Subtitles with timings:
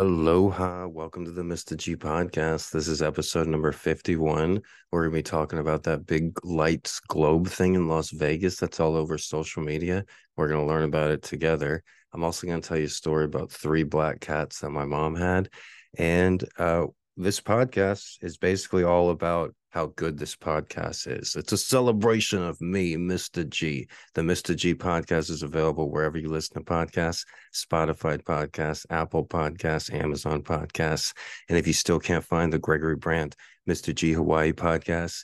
[0.00, 1.76] Aloha, welcome to the Mr.
[1.76, 2.70] G podcast.
[2.70, 4.62] This is episode number 51.
[4.90, 8.80] We're going to be talking about that big lights globe thing in Las Vegas that's
[8.80, 10.06] all over social media.
[10.38, 11.82] We're going to learn about it together.
[12.14, 15.16] I'm also going to tell you a story about three black cats that my mom
[15.16, 15.50] had.
[15.98, 16.86] And uh,
[17.18, 21.36] this podcast is basically all about how good this podcast is.
[21.36, 23.48] It's a celebration of me, Mr.
[23.48, 23.88] G.
[24.14, 24.54] The Mr.
[24.54, 27.24] G podcast is available wherever you listen to podcasts
[27.54, 31.14] Spotify podcasts, Apple podcasts, Amazon podcasts.
[31.48, 33.36] And if you still can't find the Gregory Brandt
[33.68, 33.94] Mr.
[33.94, 35.22] G Hawaii podcast,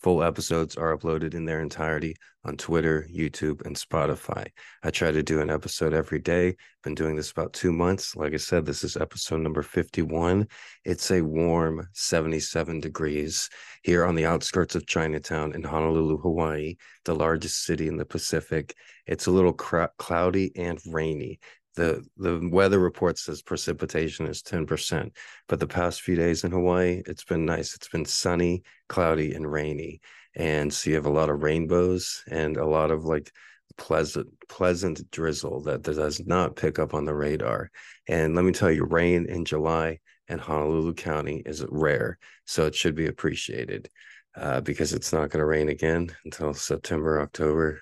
[0.00, 4.46] Full episodes are uploaded in their entirety on Twitter, YouTube, and Spotify.
[4.84, 6.54] I try to do an episode every day.
[6.84, 8.14] Been doing this about two months.
[8.14, 10.46] Like I said, this is episode number 51.
[10.84, 13.50] It's a warm 77 degrees
[13.82, 18.74] here on the outskirts of Chinatown in Honolulu, Hawaii, the largest city in the Pacific.
[19.04, 21.40] It's a little cloudy and rainy
[21.78, 25.10] the the weather report says precipitation is 10%
[25.48, 27.74] but the past few days in hawaii it's been nice.
[27.74, 30.00] It's been sunny cloudy and rainy.
[30.34, 33.32] And so you have a lot of rainbows and a lot of like
[33.76, 37.70] pleasant pleasant drizzle that does not pick up on the radar.
[38.08, 42.74] And let me tell you rain in july in honolulu county is rare so it
[42.74, 43.88] should be appreciated
[44.36, 47.80] uh, because it's not going to rain again until september october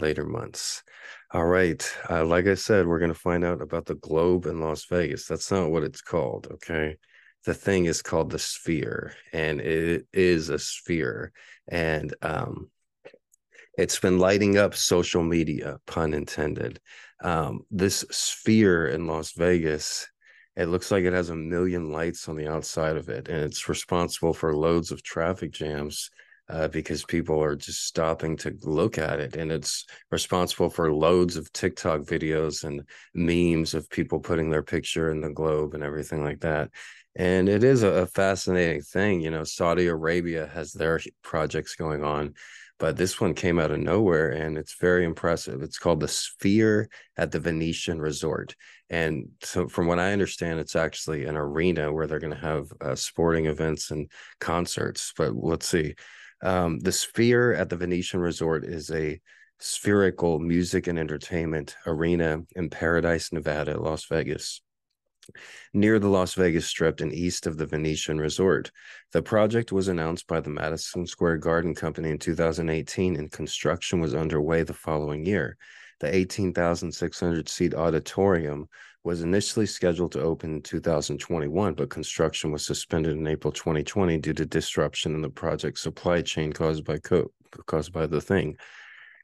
[0.00, 0.82] later months
[1.32, 1.88] all right.
[2.08, 5.26] Uh, like I said, we're going to find out about the globe in Las Vegas.
[5.26, 6.48] That's not what it's called.
[6.54, 6.96] Okay.
[7.44, 11.32] The thing is called the sphere, and it is a sphere.
[11.68, 12.70] And um,
[13.78, 16.80] it's been lighting up social media, pun intended.
[17.22, 20.08] Um, this sphere in Las Vegas,
[20.56, 23.68] it looks like it has a million lights on the outside of it, and it's
[23.68, 26.10] responsible for loads of traffic jams
[26.50, 29.36] uh, because people are just stopping to look at it.
[29.36, 32.82] And it's responsible for loads of TikTok videos and
[33.14, 36.70] memes of people putting their picture in the globe and everything like that.
[37.14, 39.20] And it is a, a fascinating thing.
[39.20, 42.34] You know, Saudi Arabia has their projects going on,
[42.78, 45.62] but this one came out of nowhere and it's very impressive.
[45.62, 48.56] It's called the Sphere at the Venetian Resort.
[48.88, 52.72] And so, from what I understand, it's actually an arena where they're going to have
[52.80, 54.10] uh, sporting events and
[54.40, 55.12] concerts.
[55.16, 55.94] But let's see.
[56.42, 59.20] Um, the Sphere at the Venetian Resort is a
[59.58, 64.62] spherical music and entertainment arena in Paradise, Nevada, Las Vegas.
[65.72, 68.72] Near the Las Vegas Strip and east of the Venetian Resort.
[69.12, 74.14] The project was announced by the Madison Square Garden Company in 2018, and construction was
[74.14, 75.56] underway the following year.
[76.00, 78.68] The 18,600 seat auditorium
[79.02, 84.34] was initially scheduled to open in 2021, but construction was suspended in April 2020 due
[84.34, 87.32] to disruption in the project supply chain caused by co-
[87.66, 88.56] caused by the thing.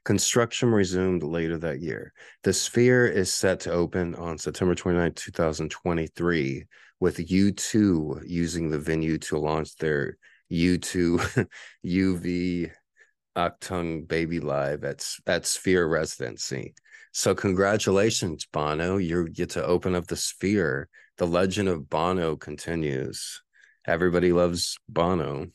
[0.03, 2.13] Construction resumed later that year.
[2.43, 6.65] The Sphere is set to open on September 29, 2023,
[6.99, 10.17] with U2 using the venue to launch their
[10.51, 11.47] U2
[11.85, 12.71] UV
[13.35, 16.73] Achtung Baby Live at, at Sphere Residency.
[17.17, 18.97] So congratulations, Bono.
[18.97, 20.87] You get to open up the sphere.
[21.17, 23.41] The legend of Bono continues.
[23.87, 25.47] Everybody loves Bono.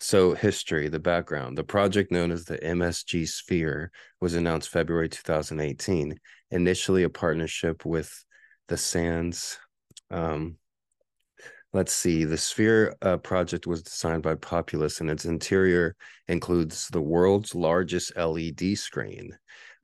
[0.00, 1.58] So, history, the background.
[1.58, 3.92] The project known as the MSG Sphere
[4.22, 6.18] was announced February 2018,
[6.50, 8.10] initially a partnership with
[8.68, 9.58] the Sands.
[10.10, 10.56] Um,
[11.74, 15.94] let's see, the Sphere uh, project was designed by Populous, and its interior
[16.26, 19.36] includes the world's largest LED screen.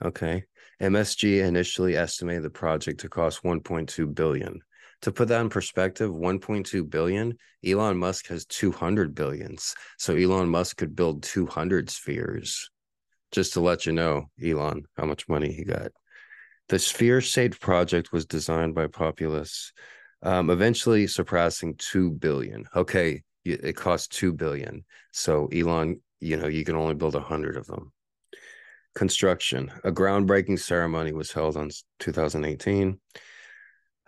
[0.02, 0.46] Okay.
[0.82, 4.60] MSG initially estimated the project to cost 1.2 billion.
[5.02, 9.76] To put that in perspective, 1.2 billion, Elon Musk has 200 billions.
[9.98, 12.68] So Elon Musk could build 200 spheres.
[13.30, 15.92] Just to let you know, Elon, how much money he got.
[16.68, 19.72] The Sphere Shaped project was designed by Populous,
[20.22, 22.66] um, eventually surpassing 2 billion.
[22.74, 24.84] Okay, it cost 2 billion.
[25.12, 27.92] So Elon, you know, you can only build 100 of them
[28.94, 29.70] construction.
[29.84, 32.98] A groundbreaking ceremony was held on 2018.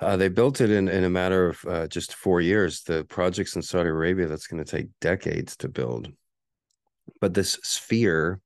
[0.01, 2.83] Uh, they built it in, in a matter of uh, just four years.
[2.83, 6.09] The projects in Saudi Arabia that's going to take decades to build.
[7.21, 8.41] But this sphere,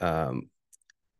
[0.00, 0.48] um,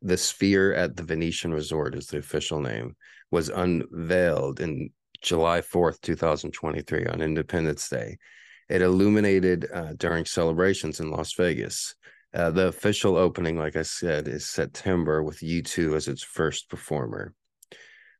[0.02, 2.96] the sphere at the Venetian Resort is the official name,
[3.30, 4.90] was unveiled in
[5.20, 8.16] July 4th, 2023, on Independence Day.
[8.68, 11.94] It illuminated uh, during celebrations in Las Vegas.
[12.36, 17.32] Uh, the official opening, like I said, is September with U2 as its first performer.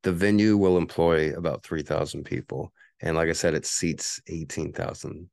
[0.05, 2.73] The venue will employ about 3,000 people.
[3.03, 5.29] And like I said, it seats 18,000.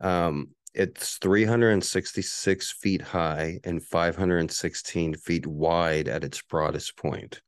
[0.00, 7.42] Um, it's 366 feet high and 516 feet wide at its broadest point.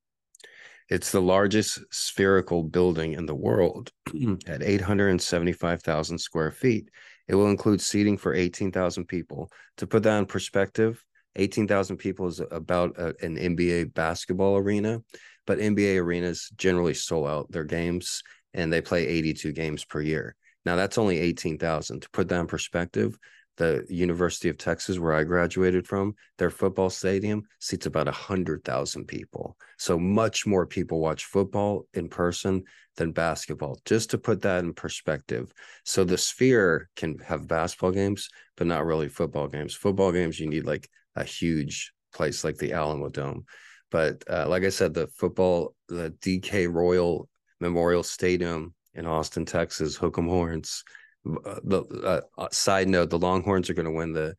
[0.91, 3.91] It's the largest spherical building in the world
[4.47, 6.91] at 875,000 square feet.
[7.29, 9.51] It will include seating for 18,000 people.
[9.79, 11.03] To put that in perspective,
[11.37, 15.03] 18,000 people is about a, an NBA basketball arena,
[15.47, 18.23] but NBA arenas generally sold out their games
[18.53, 20.37] and they play 82 games per year.
[20.65, 22.03] Now that's only 18,000.
[22.03, 23.19] To put that in perspective,
[23.57, 29.57] the University of Texas, where I graduated from, their football stadium seats about 100,000 people.
[29.79, 32.65] So much more people watch football in person
[32.97, 35.53] than basketball, just to put that in perspective.
[35.85, 39.75] So the sphere can have basketball games, but not really football games.
[39.75, 43.45] Football games, you need like a huge place like the Alamo Dome.
[43.91, 47.29] But uh, like I said, the football, the DK Royal
[47.61, 50.85] Memorial Stadium in Austin, Texas, Hook'em Horns
[51.25, 54.35] the uh, uh, side note: the Longhorns are going to win the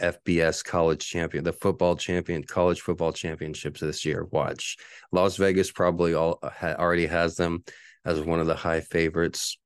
[0.00, 4.26] FBS college champion, the football champion, college football championships this year.
[4.30, 4.76] Watch
[5.12, 7.64] Las Vegas probably all uh, ha, already has them
[8.04, 9.58] as one of the high favorites,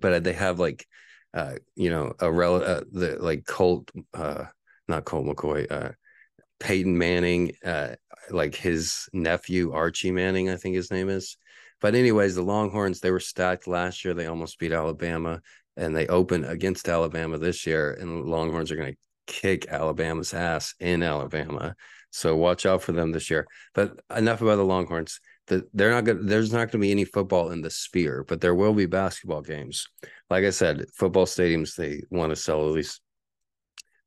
[0.00, 0.86] but they have like,
[1.34, 4.44] uh, you know, a rel uh, the like Colt, uh,
[4.88, 5.92] not Colt McCoy, uh,
[6.60, 7.96] Peyton Manning, uh,
[8.30, 11.36] like his nephew Archie Manning, I think his name is.
[11.80, 14.14] But anyways, the Longhorns they were stacked last year.
[14.14, 15.40] They almost beat Alabama
[15.76, 20.74] and they open against Alabama this year, and Longhorns are going to kick Alabama's ass
[20.80, 21.74] in Alabama.
[22.10, 23.46] So watch out for them this year.
[23.74, 25.20] But enough about the Longhorns.
[25.48, 26.26] The, they're not good.
[26.26, 29.42] There's not going to be any football in the sphere, but there will be basketball
[29.42, 29.86] games.
[30.30, 33.00] Like I said, football stadiums they want to sell at least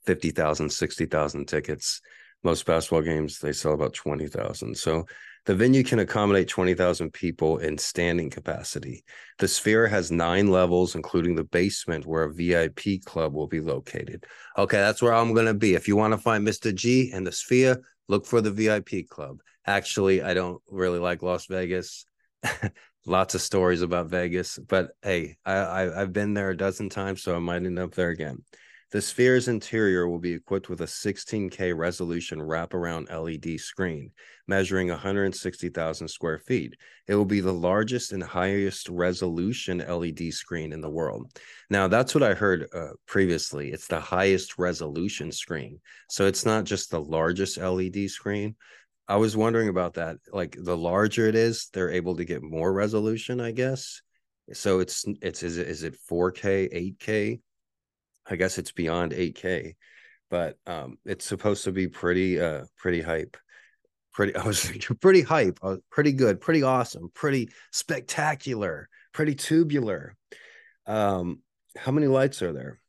[0.05, 2.01] 50,000, 60,000 tickets.
[2.43, 4.75] Most basketball games they sell about 20,000.
[4.75, 5.05] So
[5.45, 9.03] the venue can accommodate 20,000 people in standing capacity.
[9.39, 14.25] The Sphere has nine levels, including the basement where a VIP club will be located.
[14.57, 15.73] Okay, that's where I'm going to be.
[15.73, 16.73] If you want to find Mr.
[16.73, 19.39] G and the Sphere, look for the VIP club.
[19.65, 22.05] Actually, I don't really like Las Vegas.
[23.05, 27.23] Lots of stories about Vegas, but hey, I, I, I've been there a dozen times,
[27.23, 28.43] so I might end up there again.
[28.91, 34.11] The sphere's interior will be equipped with a 16K resolution wraparound LED screen,
[34.47, 36.75] measuring 160,000 square feet.
[37.07, 41.31] It will be the largest and highest resolution LED screen in the world.
[41.69, 43.71] Now, that's what I heard uh, previously.
[43.71, 45.79] It's the highest resolution screen.
[46.09, 48.55] So it's not just the largest LED screen.
[49.07, 50.17] I was wondering about that.
[50.33, 54.01] Like the larger it is, they're able to get more resolution, I guess.
[54.53, 57.39] So it's it's is it is it 4K, 8K?
[58.29, 59.75] I guess it's beyond 8K,
[60.29, 63.37] but um, it's supposed to be pretty uh pretty hype.
[64.13, 64.71] Pretty I was
[65.01, 70.15] pretty hype, uh, pretty good, pretty awesome, pretty spectacular, pretty tubular.
[70.85, 71.41] Um,
[71.77, 72.79] how many lights are there?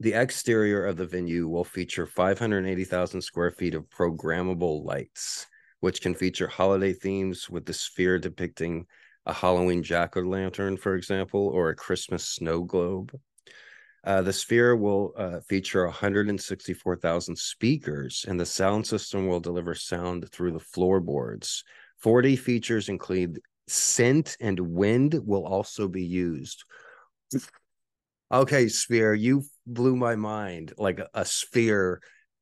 [0.00, 5.46] The exterior of the venue will feature 580,000 square feet of programmable lights,
[5.80, 8.86] which can feature holiday themes with the sphere depicting
[9.26, 13.12] a Halloween jack o' lantern, for example, or a Christmas snow globe.
[14.04, 20.30] Uh, the Sphere will uh, feature 164,000 speakers, and the sound system will deliver sound
[20.30, 21.64] through the floorboards.
[22.04, 26.64] 4D features include scent and wind will also be used.
[28.30, 32.00] Okay, Sphere, you blew my mind like a, sphere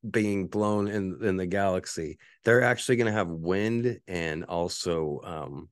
[0.09, 2.17] being blown in in the galaxy.
[2.43, 5.69] They're actually going to have wind and also um,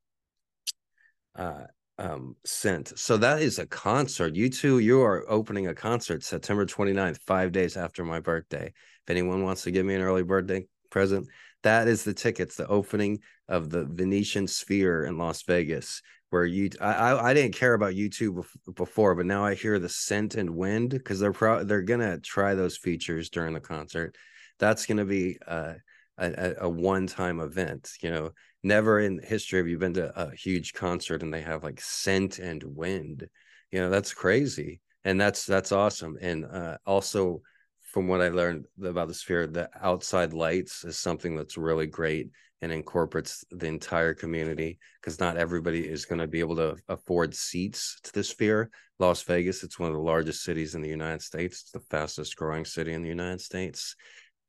[1.35, 1.65] uh,
[1.97, 2.97] um scent.
[2.97, 4.33] So that is a concert.
[4.33, 8.67] U2, you are opening a concert September 29th, five days after my birthday.
[8.67, 11.27] If anyone wants to give me an early birthday present,
[11.63, 16.01] that is the tickets, the opening of the Venetian Sphere in Las Vegas.
[16.31, 18.43] Where you, I, I, I didn't care about U2
[18.75, 22.55] before, but now I hear the scent and wind because they're pro, they're gonna try
[22.55, 24.15] those features during the concert.
[24.59, 25.75] That's gonna be uh,
[26.17, 27.91] a, a one-time event.
[28.01, 28.31] You know,
[28.65, 32.39] never in history have you been to a huge concert and they have like scent
[32.39, 33.27] and wind
[33.71, 37.41] you know that's crazy and that's that's awesome and uh, also
[37.83, 42.31] from what i learned about the sphere the outside lights is something that's really great
[42.61, 47.35] and incorporates the entire community because not everybody is going to be able to afford
[47.35, 51.21] seats to the sphere las vegas it's one of the largest cities in the united
[51.21, 53.95] states it's the fastest growing city in the united states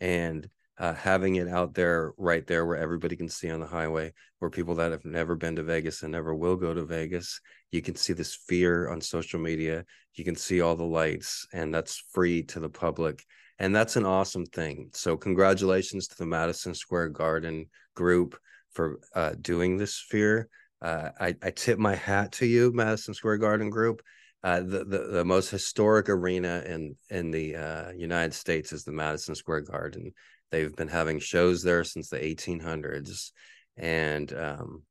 [0.00, 4.12] and uh, having it out there right there where everybody can see on the highway
[4.38, 7.40] where people that have never been to vegas and never will go to vegas
[7.70, 9.84] you can see the sphere on social media.
[10.14, 13.24] You can see all the lights and that's free to the public.
[13.58, 14.90] And that's an awesome thing.
[14.92, 18.38] So congratulations to the madison square garden group
[18.72, 20.48] for uh, doing this sphere
[20.82, 24.02] uh, I, I tip my hat to you madison square garden group.
[24.44, 28.92] Uh, the, the, the most historic arena in in the uh, United States is the
[28.92, 30.12] Madison Square Garden,
[30.50, 33.32] They've been having shows there since the 1800s,
[33.76, 34.82] and um,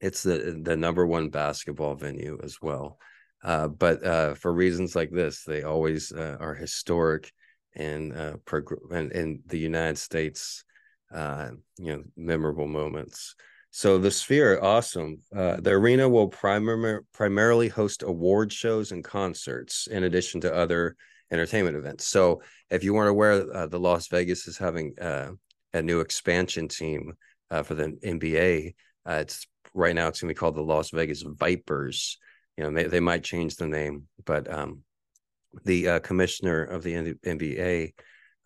[0.00, 2.98] it's the the number one basketball venue as well.
[3.42, 7.30] Uh, but uh, for reasons like this, they always uh, are historic
[7.76, 10.64] and uh, prog- and in the United States,
[11.14, 13.34] uh, you know, memorable moments.
[13.70, 15.18] So the Sphere, awesome.
[15.34, 20.96] Uh, the arena will primar- primarily host award shows and concerts, in addition to other
[21.34, 22.06] entertainment events.
[22.06, 25.30] So if you weren't aware, uh, the Las Vegas is having uh,
[25.72, 27.12] a new expansion team
[27.50, 28.74] uh, for the NBA.
[29.04, 32.18] Uh, it's right now it's going to be called the Las Vegas Vipers.
[32.56, 34.82] You know, they, they might change the name, but um,
[35.64, 37.92] the uh, commissioner of the NBA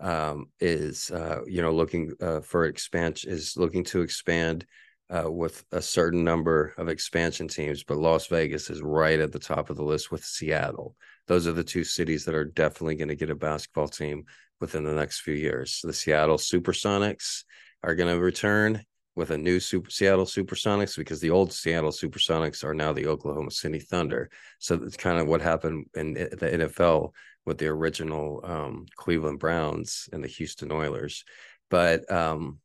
[0.00, 4.64] um, is, uh, you know, looking for expansion, is looking to expand
[5.10, 9.68] with a certain number of expansion teams, but Las Vegas is right at the top
[9.68, 10.96] of the list with Seattle.
[11.28, 14.24] Those are the two cities that are definitely going to get a basketball team
[14.60, 15.80] within the next few years.
[15.84, 17.44] The Seattle Supersonics
[17.84, 18.82] are going to return,
[19.18, 23.50] with a new super Seattle Supersonics because the old Seattle Supersonics are now the Oklahoma
[23.50, 24.30] City Thunder.
[24.60, 27.10] So it's kind of what happened in the NFL
[27.44, 31.24] with the original um, Cleveland Browns and the Houston Oilers.
[31.68, 32.60] But um,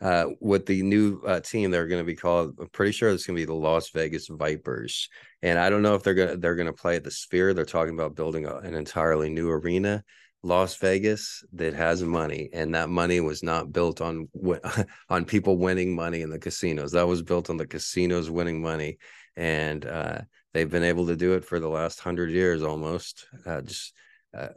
[0.00, 2.54] uh, with the new uh, team, they're going to be called.
[2.60, 5.08] I'm pretty sure it's going to be the Las Vegas Vipers,
[5.42, 7.52] and I don't know if they're going to they're going to play at the Sphere.
[7.52, 10.04] They're talking about building a, an entirely new arena.
[10.44, 14.28] Las Vegas that has money, and that money was not built on
[15.08, 16.92] on people winning money in the casinos.
[16.92, 18.98] That was built on the casinos winning money,
[19.36, 20.20] and uh,
[20.54, 23.26] they've been able to do it for the last hundred years almost.
[23.44, 23.94] Uh, just
[24.32, 24.48] uh,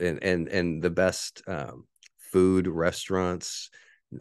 [0.00, 1.86] and and and the best um,
[2.18, 3.70] food, restaurants,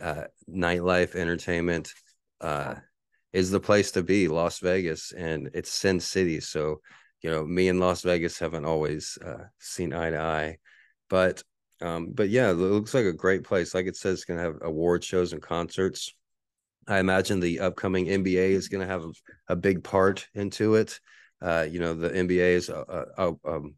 [0.02, 1.94] uh, nightlife, entertainment
[2.42, 2.76] uh,
[3.32, 4.28] is the place to be.
[4.28, 6.82] Las Vegas, and it's Sin City, so
[7.22, 10.58] you know me and Las Vegas haven't always uh, seen eye to eye
[11.14, 11.44] but
[11.80, 13.76] um, but yeah, it looks like a great place.
[13.76, 16.12] Like it says, it's gonna have award shows and concerts.
[16.88, 19.12] I imagine the upcoming NBA is going to have a,
[19.54, 21.00] a, big part into it.
[21.42, 23.76] Uh, you know, the NBA is uh, uh, um,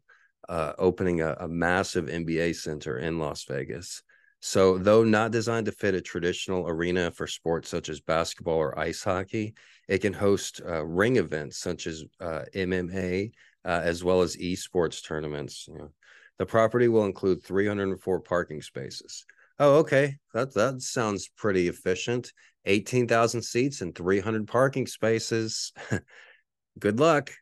[0.48, 4.02] uh, opening a, a, massive NBA center in Las Vegas.
[4.40, 8.78] So, though not designed to fit a traditional arena for sports such as basketball or
[8.78, 9.54] ice hockey,
[9.88, 13.32] it can host uh, ring events such as uh, MMA,
[13.64, 15.66] as well as esports tournaments.
[15.68, 15.90] You know,
[16.38, 19.24] the property will include 304 parking spaces.
[19.58, 20.16] Oh, okay.
[20.34, 22.32] That that sounds pretty efficient.
[22.66, 25.72] 18,000 seats and 300 parking spaces.
[26.78, 27.32] Good luck.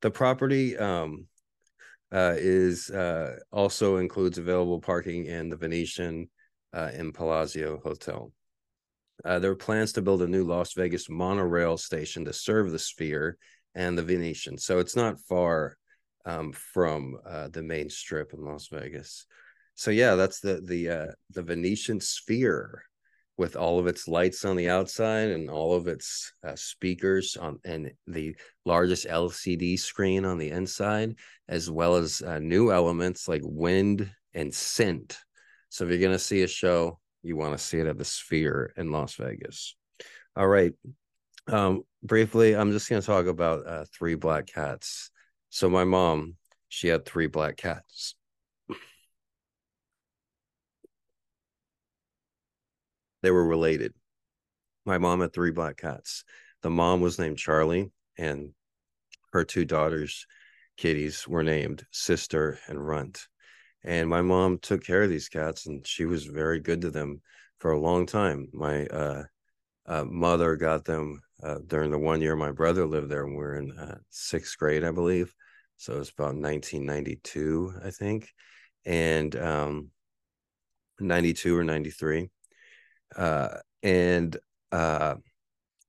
[0.00, 1.26] The property um,
[2.14, 6.30] uh, is uh, also includes available parking in the Venetian
[6.72, 8.32] uh, in Palazzo Hotel.
[9.24, 12.78] Uh, there are plans to build a new Las Vegas monorail station to serve the
[12.78, 13.36] Sphere
[13.74, 14.58] and the Venetian.
[14.58, 15.76] So it's not far
[16.24, 19.26] um, from uh, the main strip in Las Vegas.
[19.74, 22.84] So yeah, that's the the uh, the Venetian Sphere
[23.36, 27.58] with all of its lights on the outside and all of its uh, speakers on
[27.64, 31.16] and the largest LCD screen on the inside,
[31.48, 35.18] as well as uh, new elements like wind and scent.
[35.68, 38.72] So if you're gonna see a show, you want to see it at the Sphere
[38.76, 39.74] in Las Vegas.
[40.36, 40.72] All right.
[41.48, 45.10] Um, briefly, I'm just gonna talk about uh, three black cats.
[45.50, 46.36] So my mom,
[46.68, 48.14] she had three black cats.
[53.24, 53.94] They were related.
[54.84, 56.24] My mom had three black cats.
[56.60, 58.50] The mom was named Charlie, and
[59.32, 60.26] her two daughters,
[60.76, 63.26] kitties, were named Sister and Runt.
[63.82, 67.22] And my mom took care of these cats, and she was very good to them
[67.60, 68.48] for a long time.
[68.52, 69.22] My uh,
[69.86, 73.38] uh, mother got them uh, during the one year my brother lived there, and we
[73.38, 75.34] were in uh, sixth grade, I believe.
[75.78, 78.34] So it's about 1992, I think,
[78.84, 79.90] and um,
[81.00, 82.28] 92 or 93.
[83.16, 84.36] Uh, and
[84.72, 85.14] uh,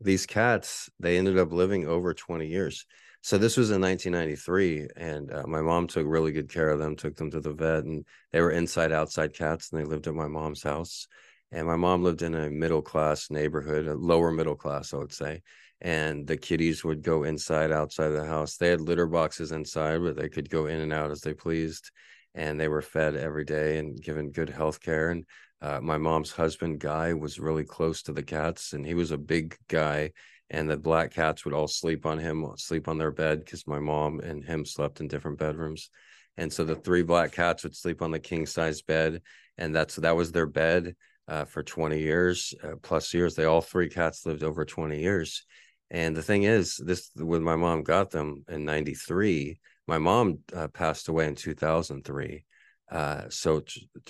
[0.02, 2.86] these cats, they ended up living over 20 years.
[3.22, 6.96] So this was in 1993, and uh, my mom took really good care of them,
[6.96, 10.14] took them to the vet, and they were inside outside cats, and they lived at
[10.14, 11.08] my mom's house.
[11.52, 15.14] And my mom lived in a middle class neighborhood, a lower middle class, I would
[15.14, 15.42] say
[15.82, 20.16] and the kitties would go inside outside the house they had litter boxes inside but
[20.16, 21.92] they could go in and out as they pleased
[22.34, 25.26] and they were fed every day and given good health care and
[25.66, 29.18] uh, my mom's husband guy was really close to the cats and he was a
[29.18, 30.12] big guy
[30.52, 33.80] and the black cats would all sleep on him sleep on their bed because my
[33.80, 35.90] mom and him slept in different bedrooms.
[36.38, 39.24] And so the three black cats would sleep on the king size bed
[39.58, 40.96] and that's that was their bed
[41.28, 43.34] uh, for 20 years uh, plus years.
[43.34, 45.46] They all three cats lived over 20 years.
[45.90, 50.68] And the thing is, this when my mom got them in '93, my mom uh,
[50.68, 52.44] passed away in 2003.
[52.92, 53.64] Uh, so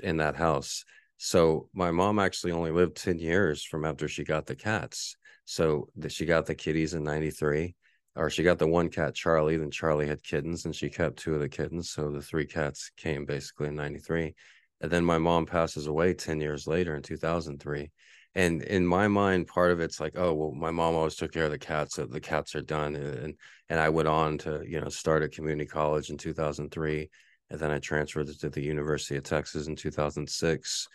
[0.04, 0.84] in that house,
[1.18, 5.16] so my mom actually only lived 10 years from after she got the cats.
[5.46, 7.76] So the, she got the kitties in 93
[8.16, 11.36] or she got the one cat Charlie, then Charlie had kittens and she kept two
[11.36, 11.92] of the kittens.
[11.92, 14.34] So the three cats came basically in 93.
[14.82, 17.92] And then my mom passes away 10 years later in 2003.
[18.36, 21.46] And in my mind, part of it's like, oh, well, my mom always took care
[21.46, 22.96] of the cats, so the cats are done.
[22.96, 23.36] And
[23.70, 27.10] and I went on to, you know, start a community college in 2003.
[27.50, 30.88] And then I transferred to the University of Texas in 2006.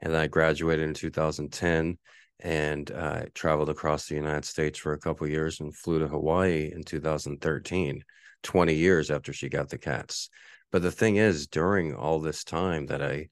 [0.00, 1.98] And then I graduated in 2010
[2.40, 6.70] and uh, traveled across the United States for a couple years and flew to Hawaii
[6.72, 8.04] in 2013,
[8.42, 10.30] 20 years after she got the cats.
[10.70, 13.28] But the thing is, during all this time that I,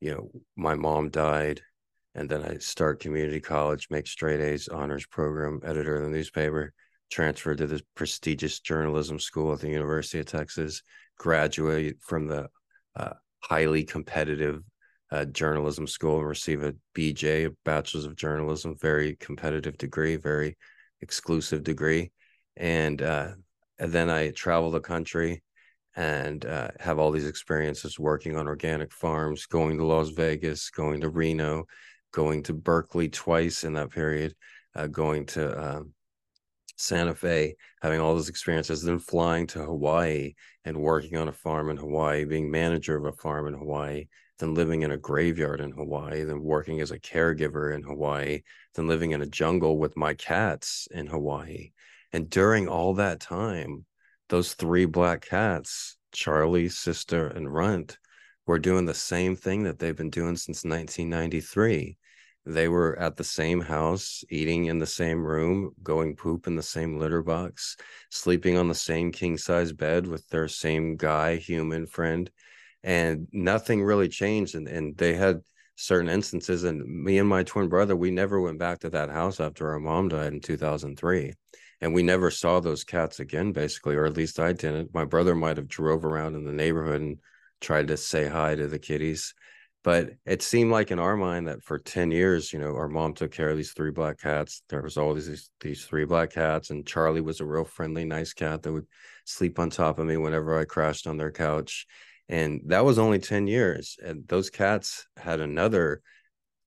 [0.00, 1.62] you know, my mom died,
[2.14, 6.72] and then I start community college, make straight A's honors program, editor of the newspaper,
[7.10, 10.82] transferred to the prestigious journalism school at the University of Texas,
[11.18, 12.48] graduate from the
[12.94, 14.62] uh, highly competitive
[15.14, 20.56] uh, journalism school and receive a BJ, a Bachelor's of Journalism, very competitive degree, very
[21.02, 22.10] exclusive degree,
[22.56, 23.28] and uh,
[23.78, 25.42] and then I travel the country
[25.94, 31.00] and uh, have all these experiences working on organic farms, going to Las Vegas, going
[31.02, 31.66] to Reno,
[32.12, 34.34] going to Berkeley twice in that period,
[34.74, 35.92] uh, going to um,
[36.76, 41.70] Santa Fe, having all those experiences, then flying to Hawaii and working on a farm
[41.70, 44.06] in Hawaii, being manager of a farm in Hawaii,
[44.38, 48.42] then living in a graveyard in Hawaii, than working as a caregiver in Hawaii,
[48.74, 51.70] than living in a jungle with my cats in Hawaii.
[52.12, 53.84] And during all that time,
[54.28, 57.98] those three black cats, Charlie, Sister, and Runt,
[58.46, 61.96] were doing the same thing that they've been doing since 1993.
[62.46, 66.62] They were at the same house, eating in the same room, going poop in the
[66.62, 67.76] same litter box,
[68.10, 72.30] sleeping on the same king size bed with their same guy, human friend
[72.84, 75.40] and nothing really changed and, and they had
[75.74, 79.40] certain instances and me and my twin brother we never went back to that house
[79.40, 81.32] after our mom died in 2003
[81.80, 84.94] and we never saw those cats again basically or at least i didn't.
[84.94, 87.18] My brother might have drove around in the neighborhood and
[87.60, 89.34] tried to say hi to the kitties
[89.82, 93.14] but it seemed like in our mind that for 10 years you know our mom
[93.14, 94.62] took care of these three black cats.
[94.68, 98.34] There was always these, these three black cats and charlie was a real friendly nice
[98.34, 98.86] cat that would
[99.24, 101.86] sleep on top of me whenever i crashed on their couch
[102.28, 106.00] and that was only 10 years and those cats had another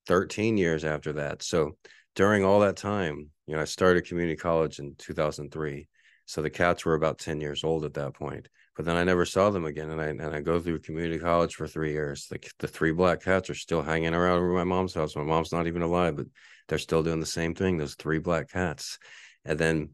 [0.06, 1.42] 13 years after that.
[1.42, 1.76] So
[2.14, 5.88] during all that time you know i started community college in 2003
[6.26, 9.24] so the cats were about 10 years old at that point but then i never
[9.24, 12.26] saw them again and i and i go through community college for three years.
[12.26, 15.16] The, the three black cats are still hanging around over my mom's house.
[15.16, 16.26] My mom's not even alive but
[16.68, 18.98] they're still doing the same thing those three black cats.
[19.44, 19.90] And then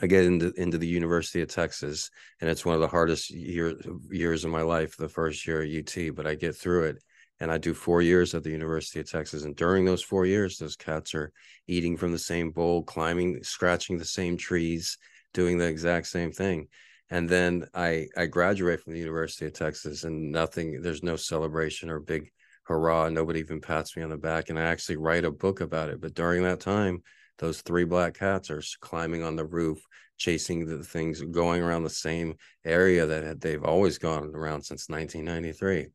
[0.00, 3.74] I get into into the University of Texas, and it's one of the hardest year,
[4.10, 4.96] years of my life.
[4.96, 7.02] The first year at UT, but I get through it,
[7.40, 9.42] and I do four years at the University of Texas.
[9.42, 11.32] And during those four years, those cats are
[11.66, 14.98] eating from the same bowl, climbing, scratching the same trees,
[15.34, 16.68] doing the exact same thing.
[17.10, 20.80] And then I I graduate from the University of Texas, and nothing.
[20.80, 22.30] There's no celebration or big
[22.64, 23.08] hurrah.
[23.08, 26.00] Nobody even pats me on the back, and I actually write a book about it.
[26.00, 27.02] But during that time
[27.38, 29.78] those three black cats are climbing on the roof
[30.16, 35.86] chasing the things going around the same area that they've always gone around since 1993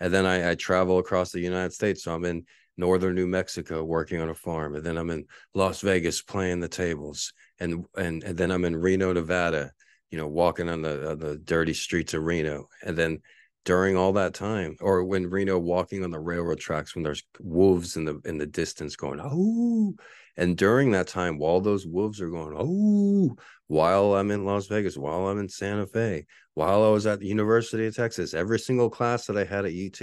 [0.00, 2.44] and then I, I, travel across the united states so i'm in
[2.76, 6.68] northern new mexico working on a farm and then i'm in las vegas playing the
[6.68, 9.72] tables and and, and then i'm in reno nevada
[10.10, 13.20] you know walking on the on the dirty streets of reno and then
[13.68, 17.98] during all that time or when reno walking on the railroad tracks when there's wolves
[17.98, 19.94] in the in the distance going oh
[20.38, 24.96] and during that time, while those wolves are going, oh, while I'm in Las Vegas,
[24.96, 28.88] while I'm in Santa Fe, while I was at the University of Texas, every single
[28.88, 30.00] class that I had at UT,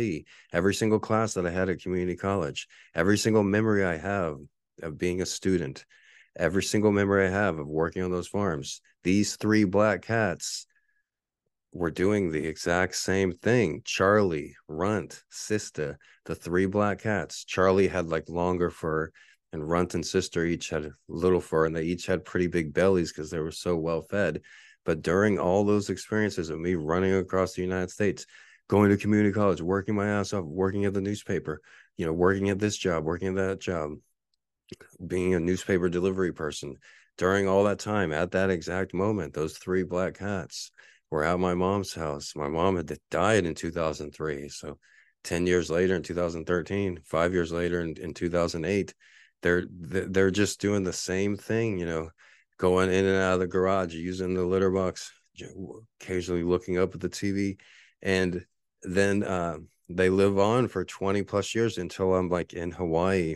[0.51, 4.35] every single class that I had at community college, every single memory I have
[4.83, 5.85] of being a student,
[6.35, 10.67] every single memory I have of working on those farms, these three black cats
[11.75, 13.81] were doing the exact same thing.
[13.83, 17.43] Charlie, Runt, Sista, the three black cats.
[17.43, 19.11] Charlie had like longer fur
[19.51, 23.11] and Runt and Sister each had little fur, and they each had pretty big bellies
[23.11, 24.41] because they were so well fed.
[24.85, 28.25] But during all those experiences of me running across the United States,
[28.69, 31.61] going to community college, working my ass off, working at the newspaper,
[31.97, 33.91] you know, working at this job, working at that job,
[35.05, 36.77] being a newspaper delivery person,
[37.17, 40.71] during all that time, at that exact moment, those three black cats
[41.09, 42.33] were at my mom's house.
[42.35, 44.49] My mom had died in 2003.
[44.49, 44.77] So
[45.23, 48.93] 10 years later in 2013, five years later in, in 2008,
[49.41, 52.09] they're they're just doing the same thing you know
[52.57, 55.11] going in and out of the garage using the litter box
[56.01, 57.59] occasionally looking up at the tv
[58.01, 58.43] and
[58.81, 59.57] then uh,
[59.89, 63.35] they live on for 20 plus years until i'm like in hawaii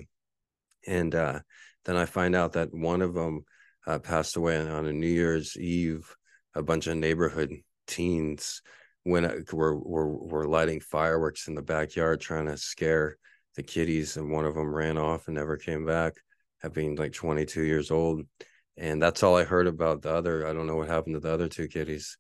[0.87, 1.39] and uh,
[1.85, 3.45] Then I find out that one of them
[3.85, 6.15] uh, passed away on a New Year's Eve.
[6.55, 7.55] A bunch of neighborhood
[7.87, 8.61] teens
[9.03, 13.17] when were, were were lighting fireworks in the backyard trying to scare
[13.55, 16.13] the kitties, and one of them ran off and never came back,
[16.73, 18.21] being like 22 years old.
[18.77, 20.47] And that's all I heard about the other.
[20.47, 22.17] I don't know what happened to the other two kitties,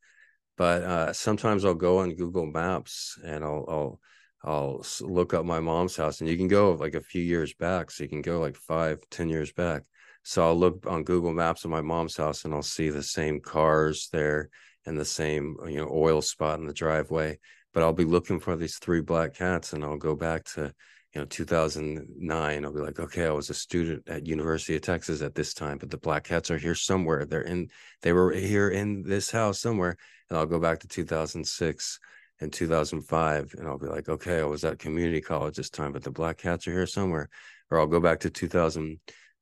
[0.57, 3.99] but uh, sometimes I'll go on Google Maps and I'll I'll
[4.43, 7.91] I'll look up my mom's house, and you can go like a few years back,
[7.91, 9.83] so you can go like five, ten years back.
[10.29, 13.39] So I'll look on Google Maps of my mom's house, and I'll see the same
[13.39, 14.51] cars there
[14.85, 17.39] and the same you know oil spot in the driveway.
[17.73, 20.71] But I'll be looking for these three black cats, and I'll go back to
[21.15, 25.23] you know 2009 i'll be like okay i was a student at university of texas
[25.23, 27.25] at this time but the black cats are here somewhere.
[27.25, 27.69] They're in
[28.03, 29.97] they were here in this house somewhere.
[30.29, 31.99] And i'll go back to 2006
[32.39, 36.03] and 2005 and i'll be like okay i was at community college this time but
[36.03, 37.29] the black cats are here somewhere.
[37.71, 38.29] Or i'll go back to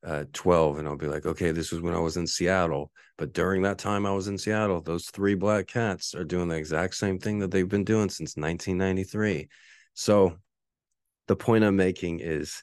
[0.04, 3.62] 2012 and i'll be like okay this was when i was in seattle but during
[3.62, 7.18] that time i was in seattle those three black cats are doing the exact same
[7.18, 9.48] thing that they've been doing since 1993
[9.94, 10.36] so
[11.28, 12.62] the point I'm making is,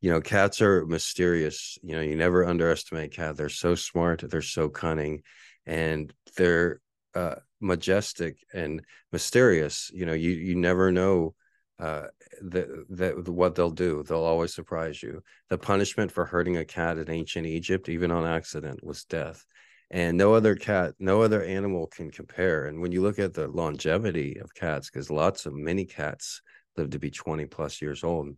[0.00, 1.78] you know, cats are mysterious.
[1.82, 3.36] You know, you never underestimate cat.
[3.36, 4.22] They're so smart.
[4.28, 5.22] They're so cunning,
[5.66, 6.80] and they're
[7.14, 9.90] uh, majestic and mysterious.
[9.92, 11.34] You know, you you never know
[11.80, 12.04] uh
[12.42, 16.98] that that what they'll do they'll always surprise you the punishment for hurting a cat
[16.98, 19.44] in ancient egypt even on accident was death
[19.90, 23.48] and no other cat no other animal can compare and when you look at the
[23.48, 26.40] longevity of cats because lots of many cats
[26.76, 28.36] live to be 20 plus years old.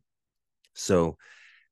[0.74, 1.16] So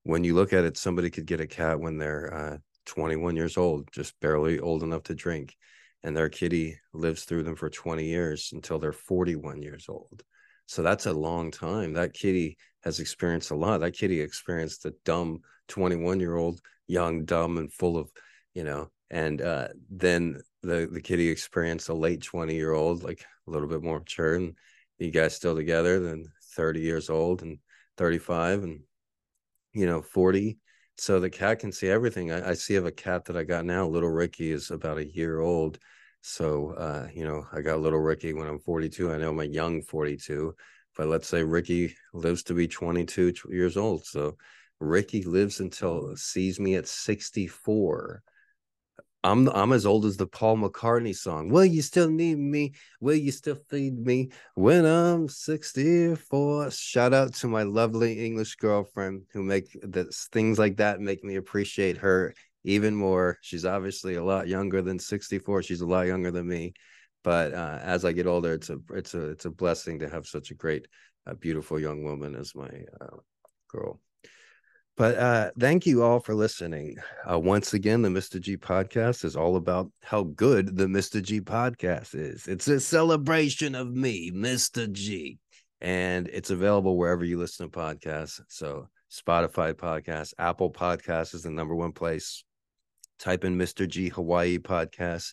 [0.02, 3.56] when you look at it, somebody could get a cat when they're uh, 21 years
[3.56, 5.54] old, just barely old enough to drink,
[6.02, 10.22] and their kitty lives through them for 20 years until they're 41 years old.
[10.66, 11.92] So that's a long time.
[11.92, 13.80] That kitty has experienced a lot.
[13.80, 18.10] That kitty experienced a dumb 21 year old, young, dumb, and full of,
[18.54, 23.24] you know, and uh, then the the kitty experienced a late 20 year old, like
[23.46, 24.54] a little bit more mature, and
[24.98, 26.00] you guys still together.
[26.00, 27.58] Then 30 years old and
[27.96, 28.80] 35 and
[29.72, 30.58] you know 40
[30.96, 33.64] so the cat can see everything I, I, see of a cat that i got
[33.64, 35.78] now little ricky is about a year old
[36.26, 39.40] so uh you know i got a little ricky when i'm 42 i know i'm
[39.40, 40.54] a young 42
[40.96, 44.34] but let's say ricky lives to be 22 years old so
[44.80, 48.22] ricky lives until sees me at 64
[49.22, 51.48] I'm I'm as old as the Paul McCartney song.
[51.48, 52.74] Will you still need me?
[53.00, 56.70] Will you still feed me when I'm 64?
[56.70, 61.36] Shout out to my lovely English girlfriend who make this things like that make me
[61.36, 62.34] appreciate her
[62.64, 63.38] even more.
[63.42, 65.62] She's obviously a lot younger than 64.
[65.62, 66.74] She's a lot younger than me.
[67.22, 70.26] But uh, as I get older, it's a it's a it's a blessing to have
[70.26, 70.86] such a great,
[71.26, 72.68] uh, beautiful young woman as my
[73.00, 73.16] uh,
[73.68, 74.00] girl.
[74.96, 76.96] But uh, thank you all for listening.
[77.28, 78.40] Uh, once again, the Mr.
[78.40, 81.20] G podcast is all about how good the Mr.
[81.20, 82.46] G podcast is.
[82.46, 84.90] It's a celebration of me, Mr.
[84.92, 85.38] G,
[85.80, 88.40] and it's available wherever you listen to podcasts.
[88.48, 92.44] So, Spotify podcast, Apple Podcast is the number one place.
[93.24, 93.88] Type in Mr.
[93.88, 95.32] G Hawaii podcast,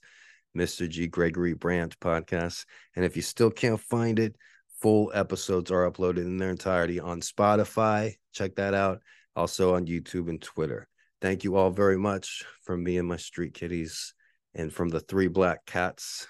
[0.58, 0.88] Mr.
[0.88, 2.64] G Gregory Brandt podcast.
[2.96, 4.38] And if you still can't find it,
[4.82, 8.14] full episodes are uploaded in their entirety on Spotify.
[8.32, 9.02] Check that out
[9.36, 10.88] also on YouTube and Twitter.
[11.20, 14.14] Thank you all very much from me and my street kitties
[14.56, 16.28] and from the three black cats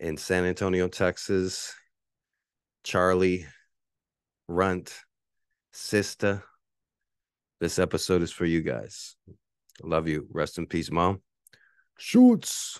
[0.00, 1.74] in San Antonio, Texas,
[2.84, 3.44] Charlie,
[4.48, 4.94] Runt,
[5.74, 6.42] Sister.
[7.60, 9.14] This episode is for you guys.
[9.82, 10.26] Love you.
[10.32, 11.20] Rest in peace, mom.
[11.98, 12.72] Shoots.